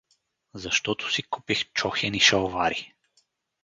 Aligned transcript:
«Защото 0.53 1.11
си 1.11 1.23
купих 1.23 1.73
чохени 1.73 2.19
шалвари». 2.19 2.93